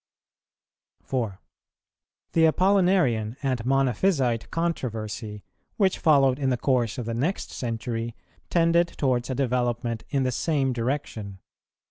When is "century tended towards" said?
7.51-9.29